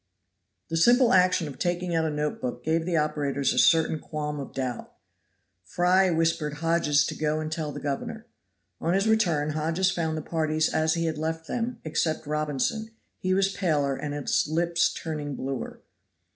The 0.71 0.77
simple 0.77 1.13
action 1.13 1.47
of 1.47 1.59
taking 1.59 1.93
out 1.95 2.05
a 2.05 2.09
notebook 2.09 2.63
gave 2.63 2.87
the 2.87 2.97
operators 2.97 3.53
a 3.53 3.59
certain 3.59 3.99
qualm 3.99 4.39
of 4.39 4.51
doubt. 4.51 4.91
Fry 5.63 6.09
whispered 6.09 6.55
Hodges 6.55 7.05
to 7.05 7.13
go 7.15 7.39
and 7.39 7.51
tell 7.51 7.71
the 7.71 7.79
governor. 7.79 8.25
On 8.79 8.95
his 8.95 9.07
return 9.07 9.51
Hodges 9.51 9.91
found 9.91 10.17
the 10.17 10.23
parties 10.23 10.73
as 10.73 10.95
he 10.95 11.05
had 11.05 11.19
left 11.19 11.45
them, 11.47 11.77
except 11.83 12.25
Robinson 12.25 12.89
he 13.19 13.35
was 13.35 13.53
paler 13.53 13.95
and 13.95 14.15
his 14.15 14.47
lips 14.49 14.91
turning 14.91 15.35
bluer. 15.35 15.81